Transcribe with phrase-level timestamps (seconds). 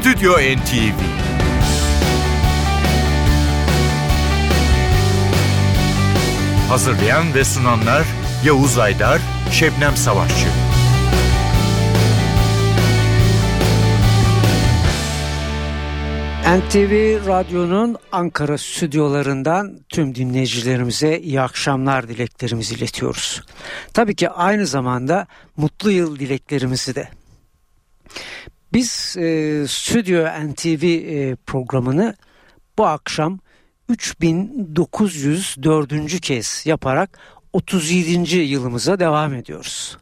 [0.00, 1.00] Stüdyo NTV
[6.68, 8.06] Hazırlayan ve sunanlar
[8.44, 9.20] Yavuz Aydar,
[9.52, 10.46] Şebnem Savaşçı.
[16.46, 23.42] NTV Radyo'nun Ankara stüdyolarından tüm dinleyicilerimize iyi akşamlar dileklerimizi iletiyoruz.
[23.94, 25.26] Tabii ki aynı zamanda
[25.56, 27.08] mutlu yıl dileklerimizi de.
[28.72, 32.16] Biz e, Stüdyo NTV e, programını
[32.78, 33.38] bu akşam
[33.88, 36.20] 3904.
[36.20, 37.18] kez yaparak
[37.52, 38.36] 37.
[38.36, 39.98] yılımıza devam ediyoruz.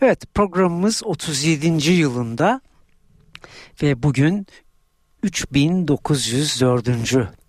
[0.00, 1.90] Evet programımız 37.
[1.90, 2.60] yılında
[3.82, 4.46] ve bugün
[5.22, 6.88] 3904.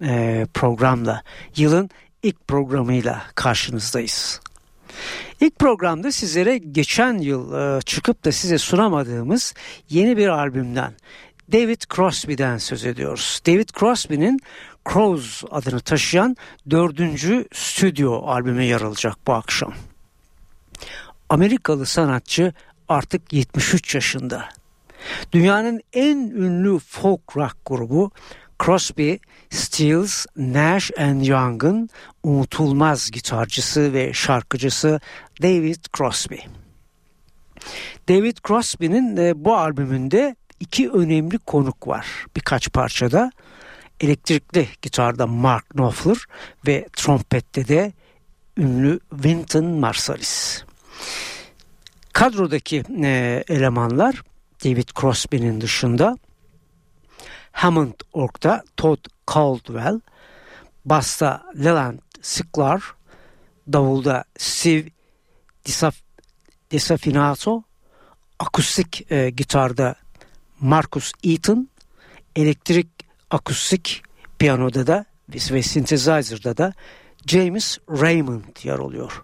[0.01, 1.23] E, programla
[1.55, 1.89] yılın
[2.23, 4.41] ilk programıyla karşınızdayız.
[5.41, 9.53] İlk programda sizlere geçen yıl e, çıkıp da size sunamadığımız
[9.89, 10.93] yeni bir albümden
[11.51, 13.41] David Crosby'den söz ediyoruz.
[13.47, 14.39] David Crosby'nin
[14.93, 16.37] Crows adını taşıyan
[16.70, 19.73] dördüncü stüdyo albümü yer alacak bu akşam.
[21.29, 22.54] Amerikalı sanatçı
[22.89, 24.49] artık 73 yaşında.
[25.31, 28.11] Dünyanın en ünlü folk rock grubu
[28.65, 29.15] Crosby,
[29.49, 31.90] Stills, Nash and Young'ın
[32.23, 34.99] unutulmaz gitarcısı ve şarkıcısı
[35.41, 36.35] David Crosby.
[38.09, 43.32] David Crosby'nin e, bu albümünde iki önemli konuk var birkaç parçada.
[43.99, 46.17] Elektrikli gitarda Mark Knopfler
[46.67, 47.93] ve trompette de
[48.57, 50.63] ünlü Wynton Marsalis.
[52.13, 54.23] Kadrodaki e, elemanlar
[54.65, 56.17] David Crosby'nin dışında
[57.52, 59.99] Hammond Ork'ta Todd Caldwell,
[60.85, 62.82] Basta Leland Sklar,
[63.68, 64.90] Davulda Steve
[65.66, 65.96] Disaf
[66.72, 67.63] Desafinato,
[68.40, 69.96] akustik e, gitarda
[70.59, 71.69] Marcus Eaton,
[72.35, 72.88] elektrik
[73.29, 74.03] akustik
[74.40, 76.74] piyanoda da ve synthesizer'da da
[77.28, 79.23] James Raymond yer alıyor.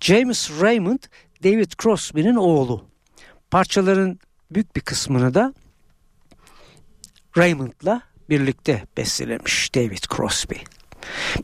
[0.00, 0.98] James Raymond
[1.44, 2.84] David Crosby'nin oğlu.
[3.50, 4.18] Parçaların
[4.50, 5.54] büyük bir kısmını da
[7.36, 10.54] Raymond'la birlikte bestelemiş David Crosby.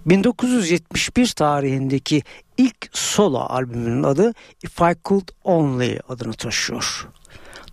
[0.06, 2.22] 1971 tarihindeki
[2.56, 7.09] ilk solo albümünün adı If I Could Only adını taşıyor.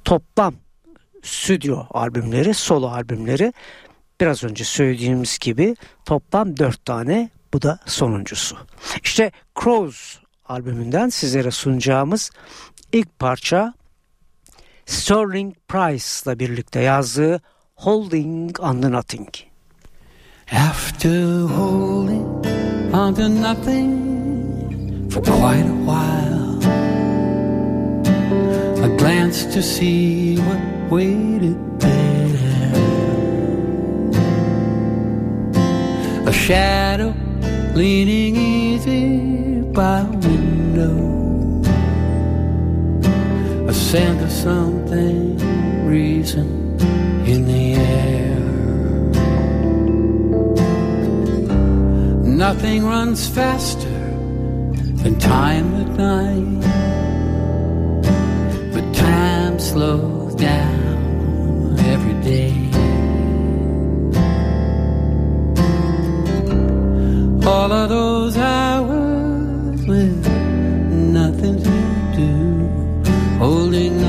[0.06, 0.54] Toplam
[1.24, 3.54] stüdyo albümleri, solo albümleri
[4.22, 8.58] biraz önce söylediğimiz gibi toplam dört tane bu da sonuncusu.
[9.04, 9.32] İşte
[9.64, 12.32] Crows albümünden sizlere sunacağımız
[12.92, 13.74] ilk parça
[14.86, 17.42] Sterling Price'la birlikte yazdığı
[17.80, 19.28] Holding on to Nothing.
[20.50, 22.26] After holding
[22.96, 26.64] on to nothing for quite a while,
[28.82, 32.74] I glanced to see what waited there.
[36.28, 37.14] A shadow
[37.76, 40.96] leaning easy by a window.
[43.68, 45.38] A scent of something
[45.86, 46.65] recent
[52.36, 54.00] Nothing runs faster
[55.02, 56.62] than time at night,
[58.74, 62.54] but time slows down every day.
[67.48, 70.28] All of those hours with
[70.92, 71.78] nothing to
[72.18, 73.08] do,
[73.40, 74.05] holding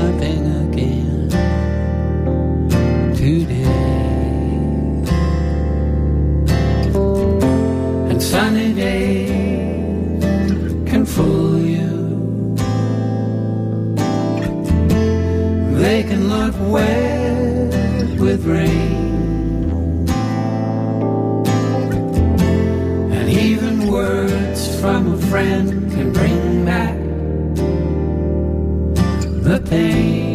[16.27, 20.09] Look wet with rain.
[23.13, 26.97] And even words from a friend can bring back
[29.41, 30.26] the pain.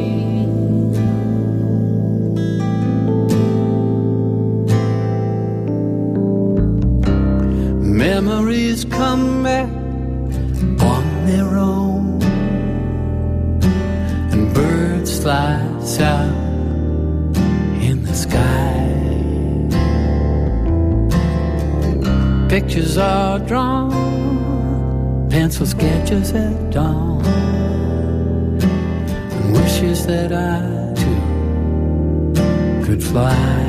[22.63, 23.91] Pictures are drawn,
[25.29, 27.27] pencil sketches at dawn,
[28.63, 33.62] and wishes that I too could fly.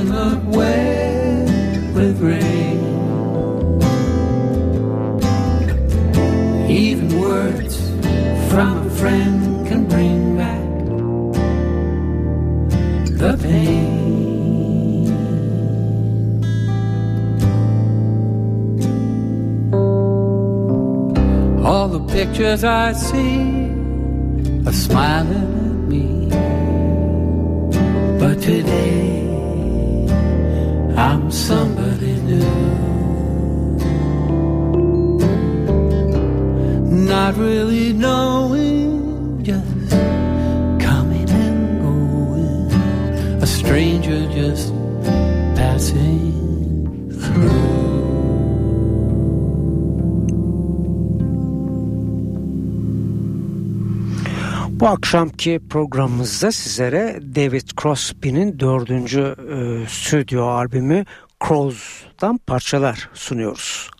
[0.00, 1.48] Not wet
[1.94, 2.78] with rain.
[6.70, 7.76] Even words
[8.50, 10.68] from a friend can bring back
[13.18, 13.92] the pain.
[21.64, 23.70] All the pictures I see
[24.66, 26.28] are smiling at me.
[28.18, 29.11] But today,
[31.02, 32.52] I'm somebody new.
[37.12, 39.90] Not really knowing, just
[40.80, 43.42] coming and going.
[43.42, 44.72] A stranger just
[45.56, 46.31] passing
[54.82, 61.04] Bu akşamki programımızda sizlere David Crosby'nin dördüncü e, stüdyo albümü
[61.48, 63.90] Crows'dan parçalar sunuyoruz.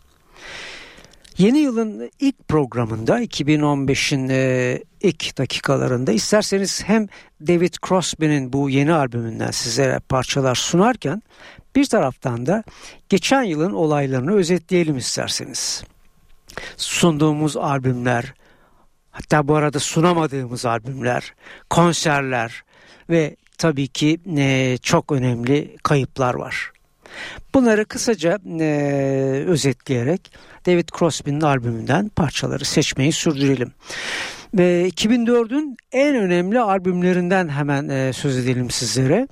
[1.37, 7.07] Yeni yılın ilk programında 2015'in e, ilk dakikalarında isterseniz hem
[7.47, 11.23] David Crosby'nin bu yeni albümünden sizlere parçalar sunarken
[11.75, 12.63] bir taraftan da
[13.09, 15.83] geçen yılın olaylarını özetleyelim isterseniz.
[16.77, 18.33] Sunduğumuz albümler,
[19.13, 21.33] hatta bu arada sunamadığımız albümler,
[21.69, 22.63] konserler
[23.09, 26.71] ve tabii ki e, çok önemli kayıplar var.
[27.53, 28.65] Bunları kısaca e,
[29.47, 30.31] özetleyerek
[30.65, 33.71] David Crosby'nin albümünden parçaları seçmeyi sürdürelim.
[34.53, 39.27] Ve 2004'ün en önemli albümlerinden hemen e, söz edelim sizlere.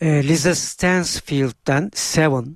[0.00, 2.46] E, Lisa Stansfield'den Seven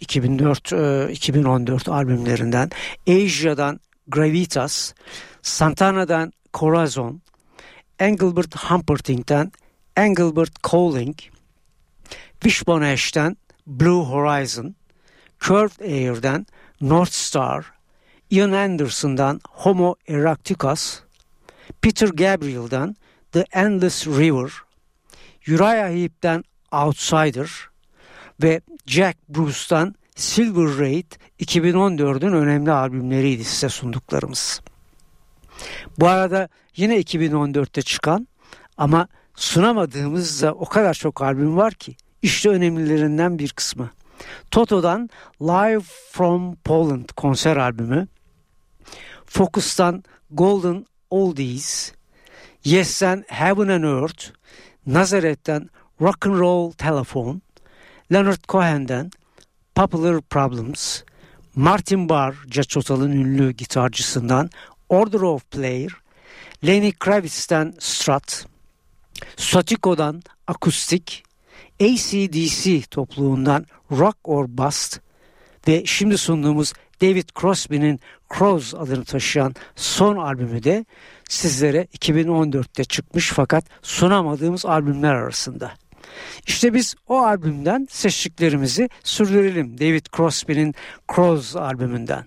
[0.00, 2.70] 2004 e, 2014 albümlerinden
[3.08, 3.80] Asia'dan
[4.10, 4.94] Gravitas,
[5.42, 7.20] Santana'dan Corazon,
[7.98, 9.52] Engelbert Humperdinck'ten
[9.96, 11.14] Engelbert Calling,
[12.42, 13.36] Wishbone Ash'ten
[13.66, 14.74] Blue Horizon,
[15.38, 16.46] Curved Air'den
[16.80, 17.64] North Star,
[18.30, 21.02] Ian Anderson'dan Homo Erecticus,
[21.80, 22.96] Peter Gabriel'dan
[23.32, 24.50] The Endless River,
[25.46, 27.48] Uriah Heep'ten Outsider
[28.40, 34.60] ve Jack Bruce'tan Silver Raid 2014'ün önemli albümleriydi size sunduklarımız.
[35.98, 38.28] Bu arada yine 2014'te çıkan
[38.76, 43.90] ama sunamadığımız da o kadar çok albüm var ki işte önemlilerinden bir kısmı.
[44.50, 45.10] Toto'dan
[45.40, 48.08] Live from Poland konser albümü,
[49.26, 51.92] Focus'tan Golden Oldies,
[52.64, 54.24] Yes'ten Heaven and Earth,
[54.86, 55.70] Nazareth'ten
[56.00, 57.40] Rock and Roll Telephone,
[58.12, 59.10] Leonard Cohen'den
[59.76, 61.02] Popular Problems,
[61.54, 64.50] Martin Barr, Caçotal'ın ünlü gitarcısından
[64.88, 65.90] Order of Player,
[66.66, 68.46] Lenny Kravitz'ten Strut,
[69.36, 71.24] Satiko'dan Akustik,
[71.80, 75.00] ACDC topluluğundan Rock or Bust
[75.68, 78.00] ve şimdi sunduğumuz David Crosby'nin
[78.38, 80.84] Crows adını taşıyan son albümü de
[81.28, 85.72] sizlere 2014'te çıkmış fakat sunamadığımız albümler arasında.
[86.46, 89.78] İşte biz o albümden seçtiklerimizi sürdürelim.
[89.78, 90.74] David Crosby'nin
[91.14, 92.24] Crows albümünden.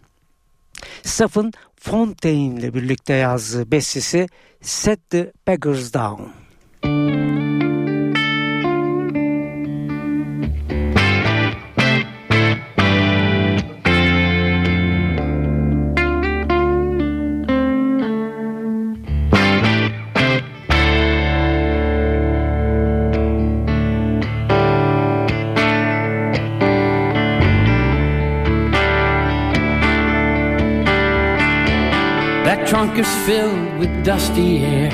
[1.04, 4.28] Stephen Fontaine ile birlikte yazdığı bestesi
[4.62, 6.24] Set the Beggars Down.
[32.50, 34.90] That trunk is filled with dusty air.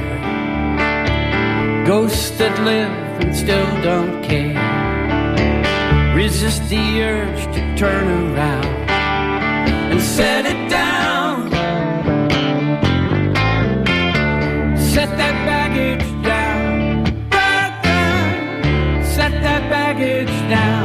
[1.85, 4.59] Ghosts that live and still don't care.
[6.13, 8.65] Resist the urge to turn around
[9.89, 11.49] and set it down.
[14.77, 17.05] Set that baggage down.
[19.15, 20.84] Set that baggage down.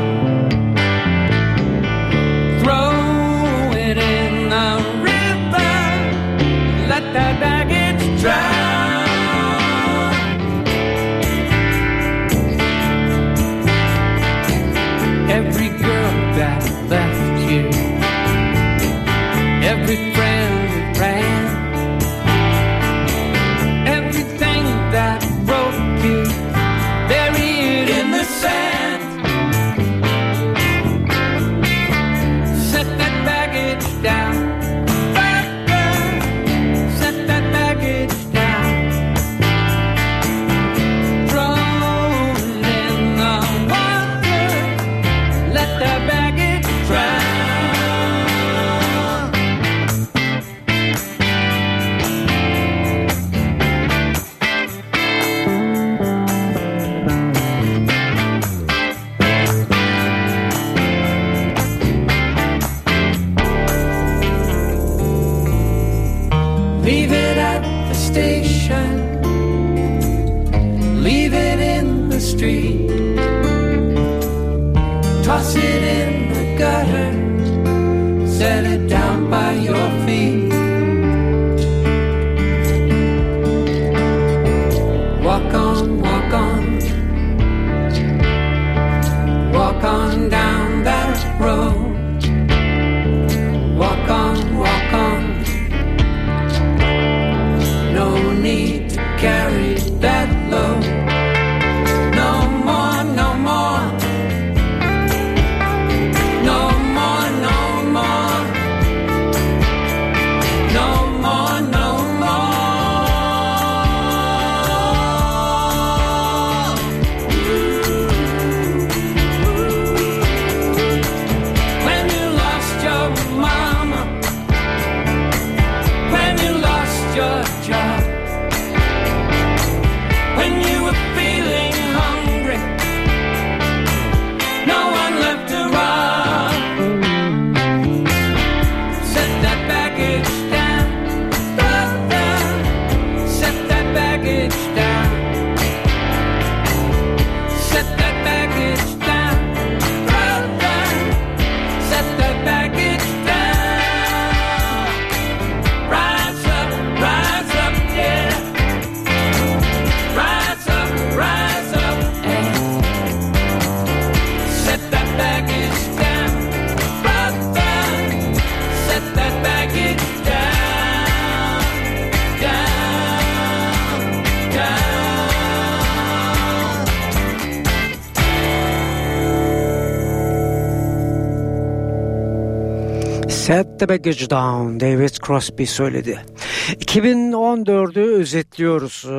[183.91, 186.21] Baggage Down David Crosby söyledi.
[186.69, 189.11] 2014'ü özetliyoruz e,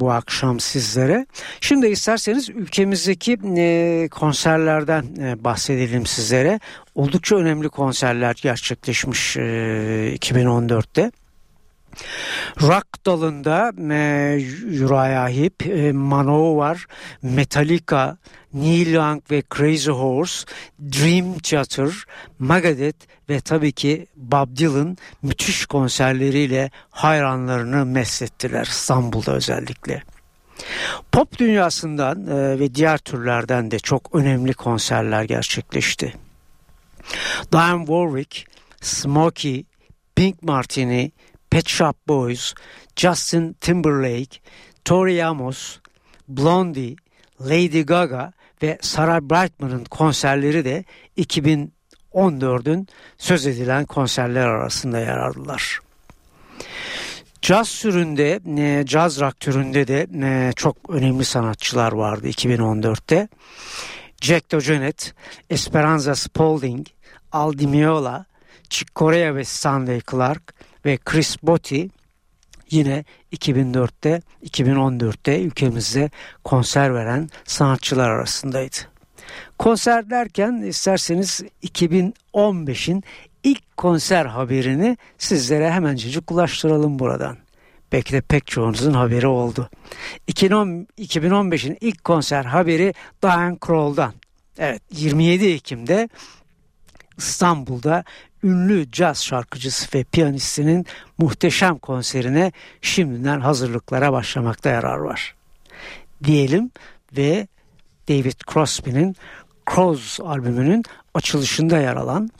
[0.00, 1.26] bu akşam sizlere.
[1.60, 6.60] Şimdi isterseniz ülkemizdeki e, konserlerden e, bahsedelim sizlere.
[6.94, 9.40] Oldukça önemli konserler gerçekleşmiş e,
[10.16, 11.10] 2014'te.
[12.62, 14.36] Rock dalında e,
[14.84, 16.86] Uriah Heep, e, Manowar,
[17.22, 18.16] Metallica,
[18.56, 20.46] Neil Young ve Crazy Horse,
[20.80, 21.90] Dream Theater,
[22.38, 30.02] Megadeth ve tabii ki Bob Dylan müthiş konserleriyle hayranlarını meslettiler İstanbul'da özellikle.
[31.12, 36.14] Pop dünyasından e, ve diğer türlerden de çok önemli konserler gerçekleşti.
[37.52, 38.46] Diane Warwick,
[38.80, 39.64] Smokey,
[40.14, 41.12] Pink Martini,
[41.50, 42.54] Pet Shop Boys,
[42.96, 44.38] Justin Timberlake,
[44.84, 45.78] Tori Amos,
[46.28, 46.96] Blondie,
[47.40, 48.32] Lady Gaga
[48.62, 50.84] ve Sarah Brightman'ın konserleri de
[51.18, 55.80] 2014'ün söz edilen konserler arasında yer aldılar.
[57.42, 63.28] Caz türünde, e, caz rock türünde de e, çok önemli sanatçılar vardı 2014'te.
[64.20, 65.06] Jack DeJohnette,
[65.50, 66.86] Esperanza Spalding,
[67.32, 68.24] Al Di Meola,
[68.70, 71.90] Chick Corea ve Stanley Clark ve Chris Botti
[72.70, 76.10] yine 2004'te 2014'te ülkemizde
[76.44, 78.76] konser veren sanatçılar arasındaydı.
[79.58, 83.04] Konser derken isterseniz 2015'in
[83.44, 87.36] ilk konser haberini sizlere hemencecik ulaştıralım buradan.
[87.92, 89.70] Belki de pek çoğunuzun haberi oldu.
[90.28, 94.14] 2015'in ilk konser haberi Diane Kroll'dan.
[94.58, 96.08] Evet 27 Ekim'de
[97.18, 98.04] İstanbul'da
[98.44, 100.86] ünlü caz şarkıcısı ve piyanistinin
[101.18, 105.34] muhteşem konserine şimdiden hazırlıklara başlamakta yarar var.
[106.24, 106.70] Diyelim
[107.16, 107.48] ve
[108.08, 109.16] David Crosby'nin
[109.70, 110.82] Crows albümünün
[111.14, 112.30] açılışında yer alan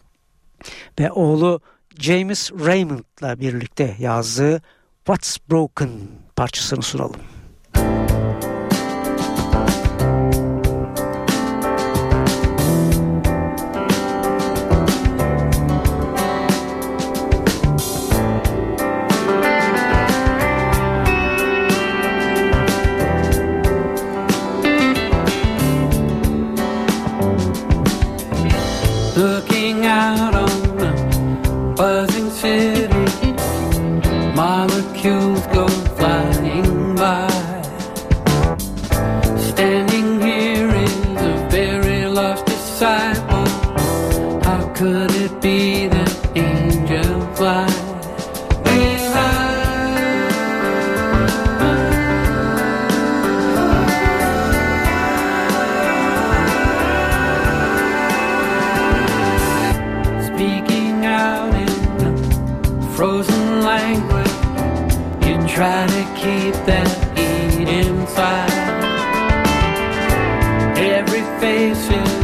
[1.00, 1.60] ve oğlu
[1.98, 4.62] James Raymond'la birlikte yazdığı
[5.06, 5.90] What's Broken
[6.36, 7.35] parçasını sunalım.
[71.40, 72.15] faces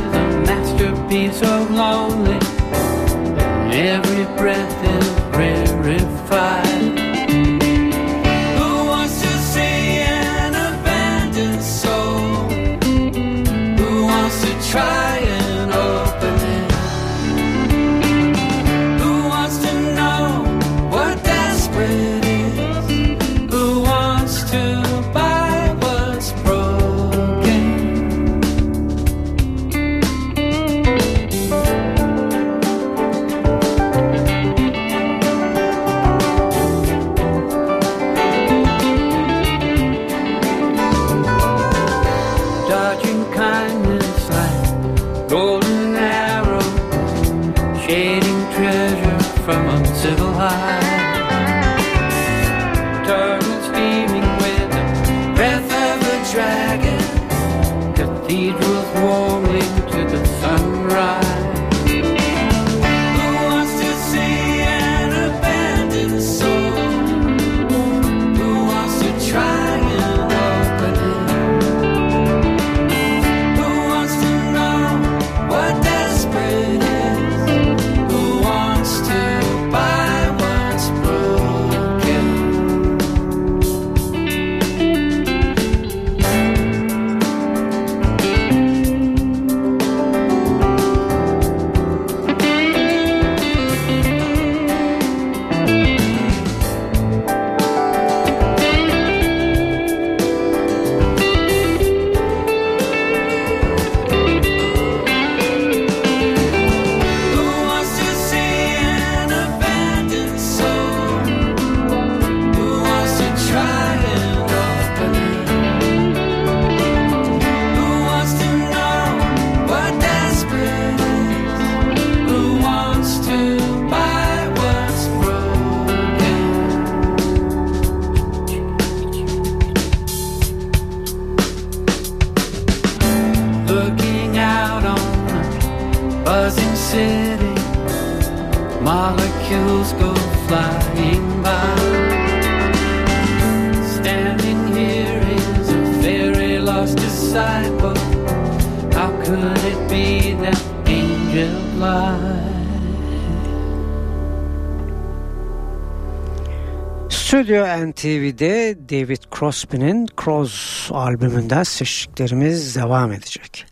[157.32, 163.66] Stüdyo NTV'de David Crosby'nin Cross albümünden seçtiklerimiz devam edecek.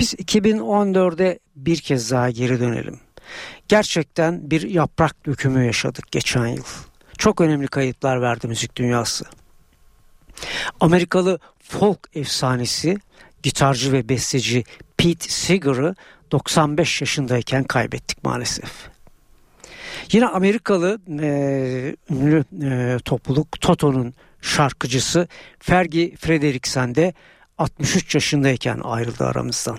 [0.00, 3.00] Biz 2014'e bir kez daha geri dönelim.
[3.68, 6.64] Gerçekten bir yaprak dökümü yaşadık geçen yıl.
[7.18, 9.24] Çok önemli kayıplar verdi müzik dünyası.
[10.80, 12.96] Amerikalı folk efsanesi,
[13.42, 14.64] gitarcı ve besteci
[14.96, 15.94] Pete Seeger'ı
[16.32, 18.93] 95 yaşındayken kaybettik maalesef.
[20.12, 27.14] Yine Amerikalı e, ünlü e, topluluk Toto'nun şarkıcısı Fergie Frederiksen de
[27.58, 29.78] 63 yaşındayken ayrıldı aramızdan.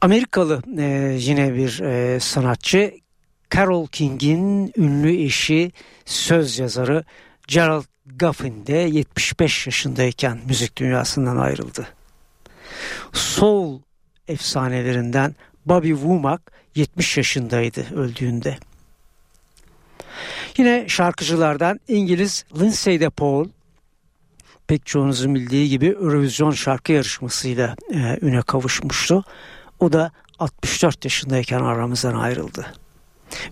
[0.00, 2.94] Amerikalı e, yine bir e, sanatçı
[3.54, 5.72] Carol King'in ünlü eşi
[6.04, 7.04] söz yazarı
[7.48, 7.84] Gerald
[8.16, 11.88] Goffin de 75 yaşındayken müzik dünyasından ayrıldı.
[13.12, 13.80] Soul
[14.28, 15.34] efsanelerinden
[15.68, 16.42] Bobby Womack
[16.74, 18.58] 70 yaşındaydı öldüğünde.
[20.56, 23.48] Yine şarkıcılardan İngiliz Lindsay de Paul
[24.66, 29.24] pek çoğunuzun bildiği gibi Eurovision şarkı yarışmasıyla e, üne kavuşmuştu.
[29.80, 32.66] O da 64 yaşındayken aramızdan ayrıldı.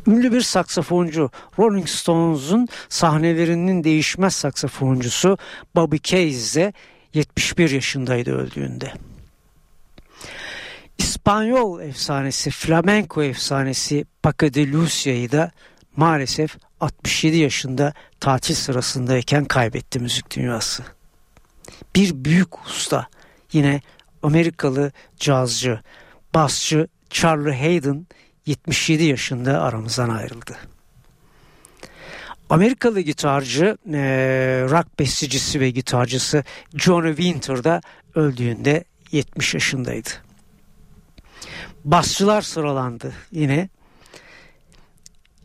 [0.07, 5.39] Ünlü bir saksafoncu Rolling Stones'un sahnelerinin değişmez saksafoncusu
[5.75, 6.73] Bobby Case de
[7.15, 8.93] 71 yaşındaydı öldüğünde.
[10.99, 15.51] İspanyol efsanesi, flamenco efsanesi Paco de Lucia'yı da
[15.97, 20.83] maalesef 67 yaşında tatil sırasındayken kaybetti müzik dünyası.
[21.95, 23.09] Bir büyük usta
[23.53, 23.81] yine
[24.23, 25.81] Amerikalı cazcı,
[26.35, 28.07] basçı Charlie Hayden
[28.47, 30.57] 77 yaşında aramızdan ayrıldı.
[32.51, 33.77] Amerikalı gitarcı,
[34.71, 37.81] rock bestecisi ve gitarcısı Johnny Winter da
[38.15, 40.26] öldüğünde 70 yaşındaydı.
[41.87, 43.69] Basçılar sıralandı yine.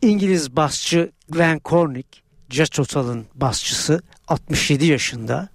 [0.02, 2.08] İngiliz basçı Glenn Cornick,
[2.50, 5.48] Jazz Total'ın basçısı 67 yaşında.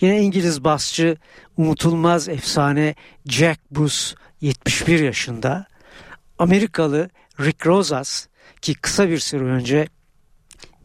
[0.00, 1.16] Yine İngiliz basçı
[1.56, 2.94] unutulmaz efsane
[3.26, 3.96] Jack Bruce
[4.40, 5.66] 71 yaşında.
[6.38, 8.26] Amerikalı Rick Rosas
[8.60, 9.88] ki kısa bir süre önce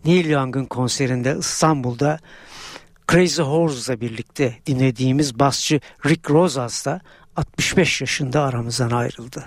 [0.05, 2.19] Neil Young'ın konserinde İstanbul'da
[3.11, 7.01] Crazy Horse'la birlikte dinlediğimiz basçı Rick Rosas da
[7.35, 9.45] 65 yaşında aramızdan ayrıldı.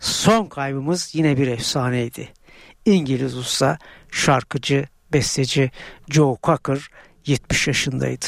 [0.00, 2.28] Son kaybımız yine bir efsaneydi.
[2.84, 3.78] İngiliz usta,
[4.10, 5.70] şarkıcı, besteci
[6.10, 6.88] Joe Cocker
[7.26, 8.26] 70 yaşındaydı.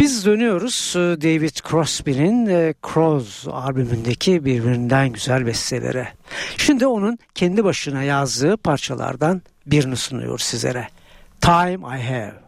[0.00, 6.08] Biz dönüyoruz e, David Crosby'nin e, Crows albümündeki birbirinden güzel bestelere.
[6.56, 10.88] Şimdi onun kendi başına yazdığı parçalardan birini sunuyor sizlere.
[11.40, 12.47] Time I Have.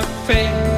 [0.00, 0.69] my face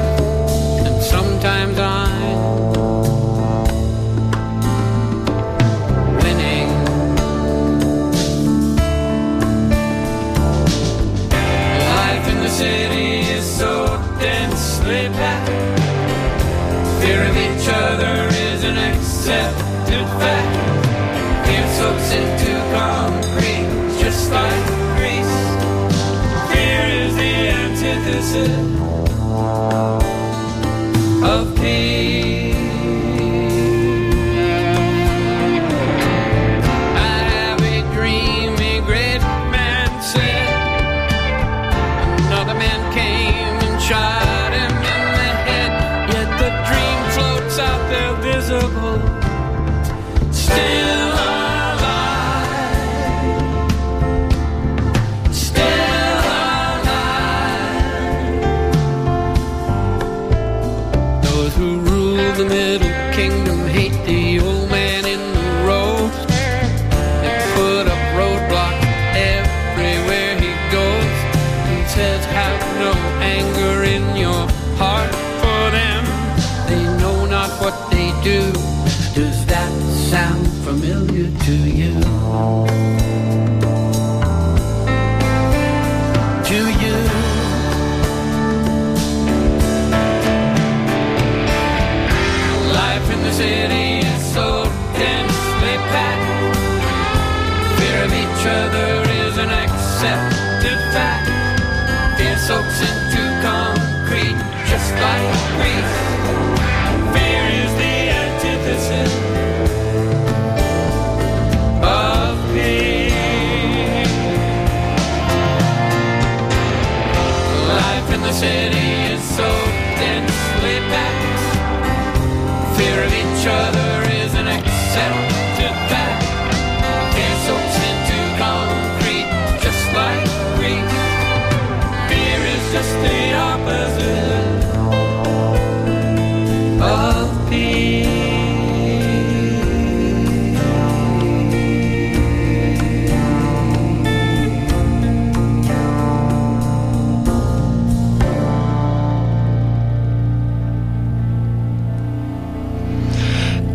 [79.15, 79.71] Does that
[80.09, 81.82] sound familiar to you?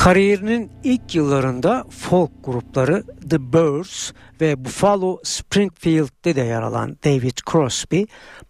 [0.08, 8.02] Kariyerinin ilk yıllarında folk grupları The Birds ve Buffalo Springfield'de de yer alan David Crosby,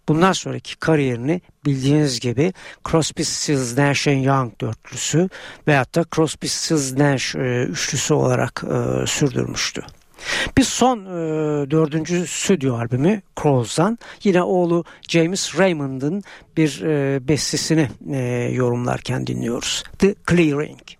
[0.08, 2.52] bundan sonraki kariyerini bildiğiniz gibi
[2.90, 5.28] Crosby, Stills, Nash Young dörtlüsü
[5.68, 9.82] veyahut da Crosby, Stills, Nash e, üçlüsü olarak e, sürdürmüştü.
[10.56, 11.10] Bir son e,
[11.70, 16.22] dördüncü stüdyo albümü Crows'dan yine oğlu James Raymond'ın
[16.56, 18.18] bir e, bestesini e,
[18.52, 19.84] yorumlarken dinliyoruz.
[19.98, 20.97] The Clearing.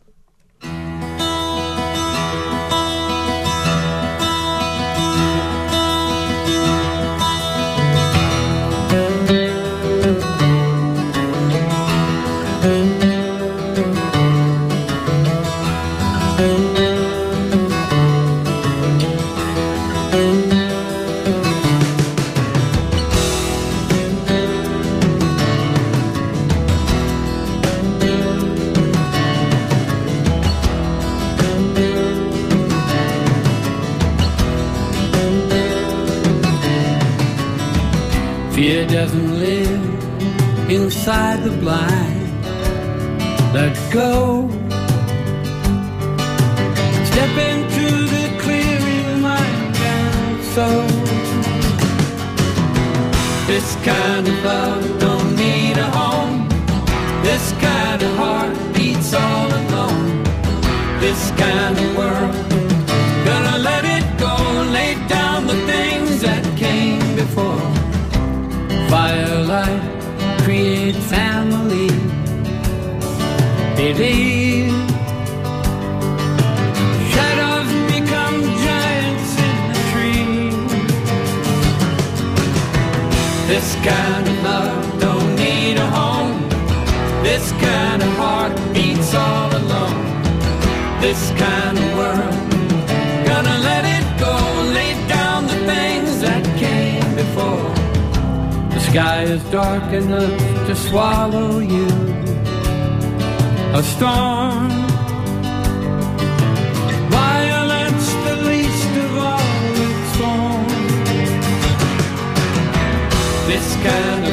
[41.09, 42.44] Inside the blind.
[43.55, 44.47] Let go.
[47.11, 50.87] Step into the clearing mind and soul.
[53.47, 54.88] This kind of love
[71.11, 71.88] family.
[73.77, 74.73] Believe.
[77.12, 80.71] Shadows become giants in the trees.
[83.51, 86.40] This kind of love don't need a home.
[87.23, 90.05] This kind of heart beats all alone.
[91.01, 91.97] This kind of
[98.90, 101.88] sky is dark enough to swallow you.
[103.79, 104.68] A storm.
[107.11, 110.72] Violence, the least of all its forms.
[113.51, 114.28] This kind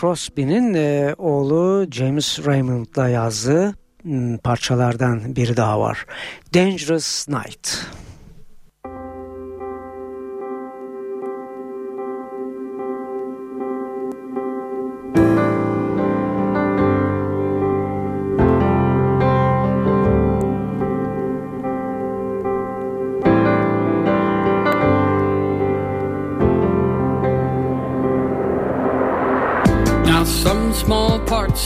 [0.00, 3.74] Crosby'nin e, oğlu James Raymond'la yazdığı
[4.44, 6.06] parçalardan biri daha var.
[6.54, 7.86] Dangerous Night.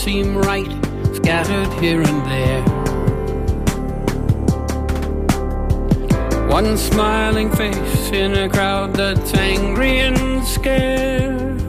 [0.00, 0.72] Seem right,
[1.14, 2.62] scattered here and there.
[6.48, 11.60] One smiling face in a crowd that's angry and scared.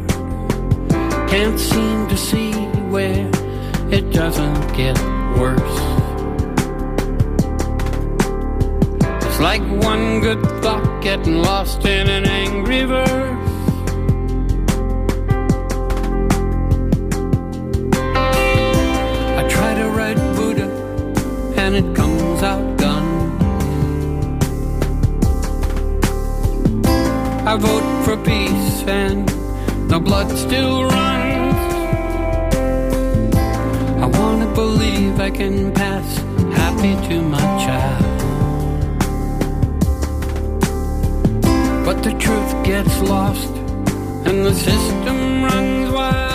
[1.29, 2.53] Can't seem to see
[2.93, 3.29] where
[3.91, 4.97] it doesn't get
[5.37, 5.77] worse.
[9.25, 13.50] It's like one good thought getting lost in an angry verse.
[29.91, 31.61] The blood still runs.
[34.01, 36.07] I wanna believe I can pass
[36.59, 38.05] happy to my child.
[41.85, 43.53] But the truth gets lost
[44.27, 46.30] and the system runs wild.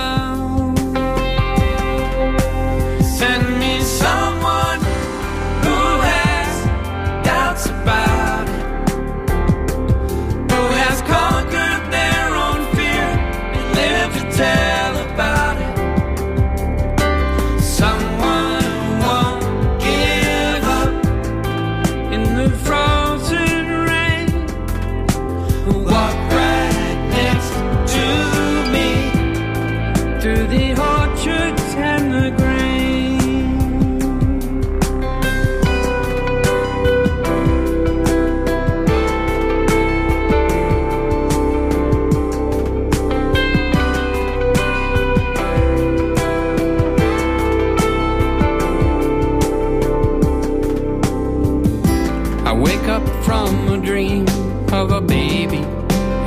[52.47, 54.25] I wake up from a dream
[54.73, 55.65] of a baby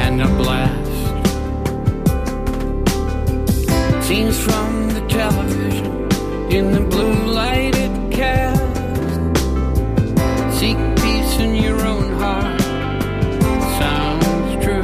[0.03, 0.91] and a blast.
[4.05, 6.11] Scenes from the television
[6.51, 8.59] in the blue lighted cast.
[10.59, 12.59] Seek peace in your own heart.
[13.79, 14.83] Sounds true,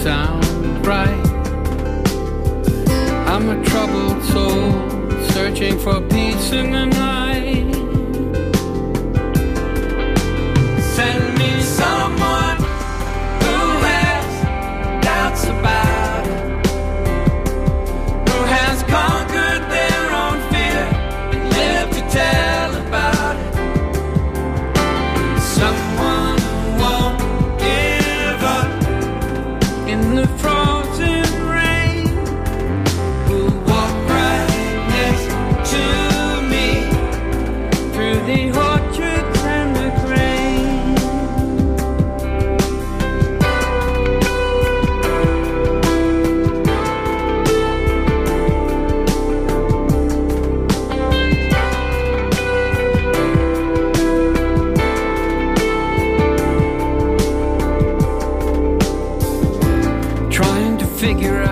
[0.00, 1.26] sounds right.
[3.26, 4.70] I'm a troubled soul
[5.30, 7.57] searching for peace in the night.
[11.78, 12.47] someone
[61.08, 61.47] figure out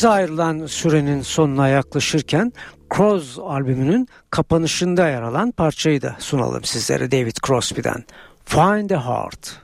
[0.00, 2.52] Bize ayrılan sürenin sonuna yaklaşırken
[2.96, 8.04] Cross albümünün kapanışında yer alan parçayı da sunalım sizlere David Crosby'den.
[8.44, 9.60] Find a Heart.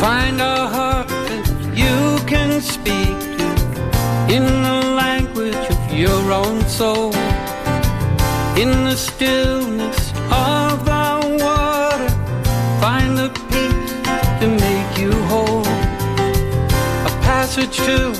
[0.00, 3.44] Find a heart that you can speak to
[4.34, 7.12] in the language of your own soul.
[8.56, 10.03] In the stillness
[17.76, 18.12] to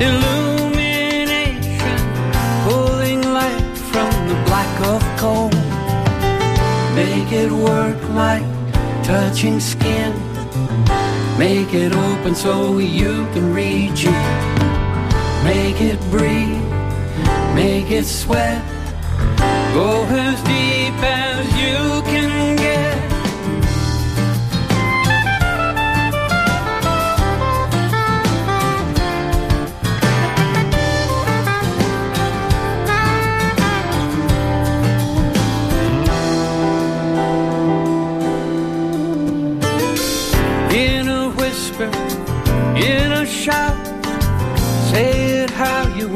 [0.00, 1.98] illumination,
[2.64, 5.50] pulling light from the black of coal.
[6.94, 8.44] Make it work like
[9.02, 10.12] touching skin.
[11.38, 14.26] Make it open so you can reach it.
[15.44, 16.62] Make it breathe.
[17.54, 18.62] make it sweat.
[19.74, 20.59] Go as deep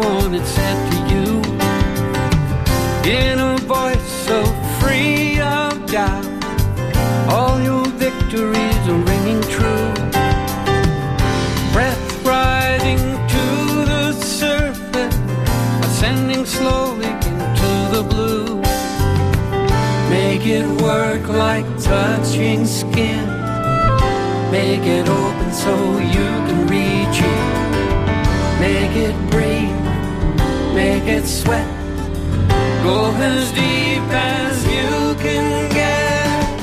[0.03, 1.41] you said to you.
[3.09, 4.45] In a voice so
[4.81, 6.27] free of doubt,
[7.29, 9.93] all your victories are ringing true.
[11.73, 12.99] Breath rising
[13.35, 13.45] to
[13.87, 15.17] the surface,
[15.85, 18.61] ascending slowly into the blue.
[20.11, 23.27] Make it work like touching skin.
[24.51, 28.61] Make it open so you can reach it.
[28.61, 29.84] Make it breathe.
[30.85, 31.67] Make it sweat.
[32.83, 36.61] Go as deep as you can get.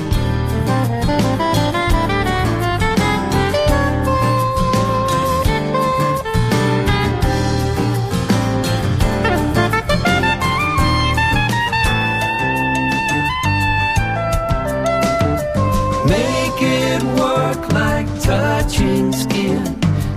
[16.05, 19.63] Make it work like touching skin.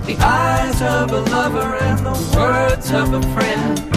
[0.05, 3.94] The eyes of a lover and the words of a friend.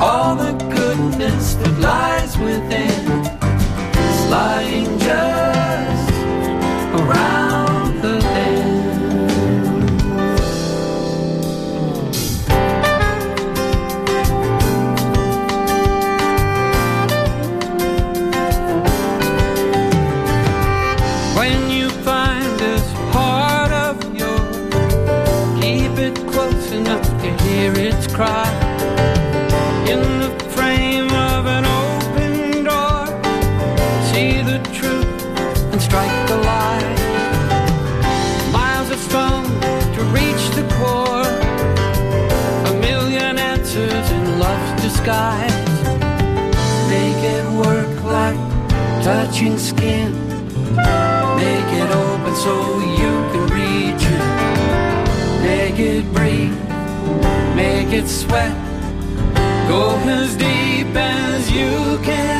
[0.00, 3.26] All the goodness that lies within
[4.06, 6.12] is lying just
[6.94, 8.68] around the bend.
[49.38, 50.12] Touching skin.
[50.74, 55.42] Make it open so you can reach it.
[55.42, 56.58] Make it breathe.
[57.54, 58.52] Make it sweat.
[59.68, 62.37] Go as deep as you can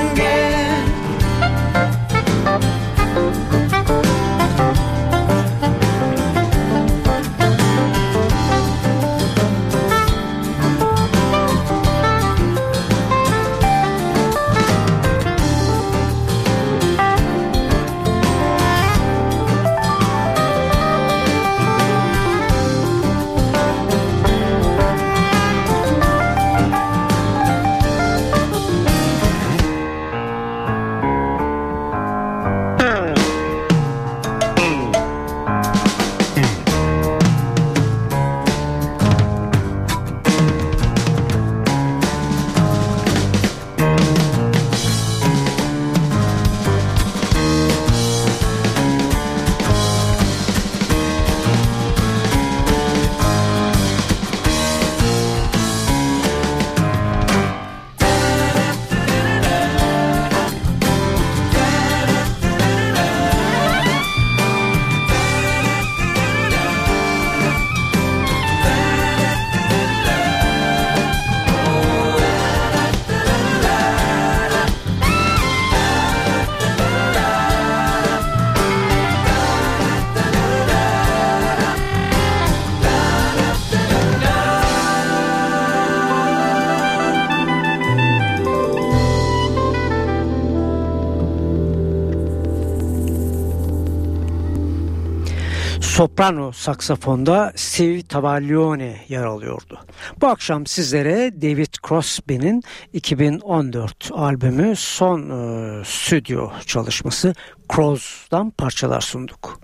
[95.98, 99.78] soprano saksafonda Steve Tavallione yer alıyordu.
[100.20, 107.34] Bu akşam sizlere David Crosby'nin 2014 albümü son e, stüdyo çalışması
[107.74, 109.60] Crows'dan parçalar sunduk.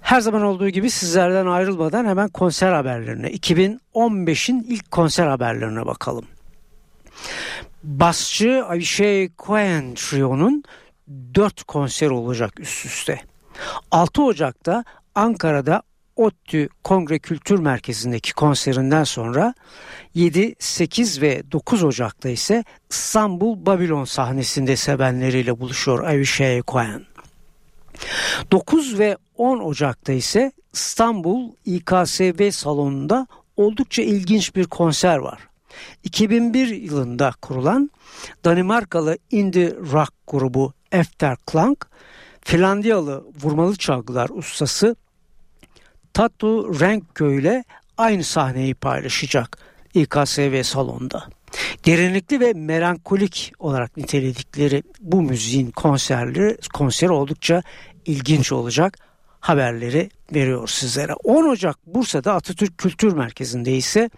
[0.00, 6.24] Her zaman olduğu gibi sizlerden ayrılmadan hemen konser haberlerine, 2015'in ilk konser haberlerine bakalım.
[7.82, 10.64] Basçı Avishai Cohen Trio'nun
[11.34, 13.20] 4 konser olacak üst üste.
[13.90, 14.84] 6 Ocak'ta
[15.14, 15.82] Ankara'da
[16.16, 19.54] ODTÜ Kongre Kültür Merkezi'ndeki konserinden sonra
[20.14, 27.04] 7, 8 ve 9 Ocak'ta ise İstanbul Babilon sahnesinde sevenleriyle buluşuyor Avishai Cohen.
[28.52, 35.48] 9 ve 10 Ocak'ta ise İstanbul İKSV salonunda oldukça ilginç bir konser var.
[36.04, 37.90] 2001 yılında kurulan
[38.44, 41.76] Danimarkalı indie rock grubu Efterklang,
[42.44, 44.96] Finlandiyalı vurmalı çalgılar ustası
[46.14, 47.64] Tatu Renkö ile
[47.96, 49.58] aynı sahneyi paylaşacak
[49.94, 51.28] İKSV salonda.
[51.86, 57.62] Derinlikli ve melankolik olarak niteledikleri bu müziğin konserleri konseri oldukça
[58.06, 58.98] ilginç olacak
[59.40, 61.14] haberleri veriyor sizlere.
[61.14, 64.10] 10 Ocak Bursa'da Atatürk Kültür Merkezi'nde ise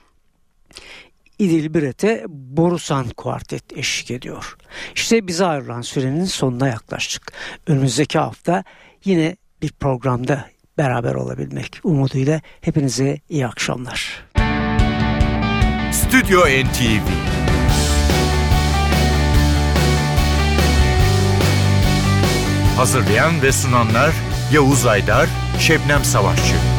[1.39, 4.57] İdil Biret'e Borusan Kuartet eşlik ediyor.
[4.95, 7.33] İşte bize ayrılan sürenin sonuna yaklaştık.
[7.67, 8.65] Önümüzdeki hafta
[9.05, 10.45] yine bir programda
[10.79, 14.25] beraber olabilmek umuduyla hepinize iyi akşamlar.
[15.93, 17.09] Stüdyo NTV
[22.77, 24.11] Hazırlayan ve sunanlar
[24.53, 25.29] Yavuz Aydar,
[25.61, 26.76] Şebnem Savaşçı.